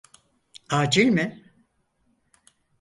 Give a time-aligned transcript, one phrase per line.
[0.69, 1.53] Acil mi?